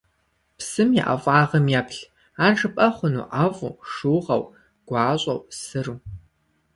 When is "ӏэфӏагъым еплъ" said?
1.07-2.01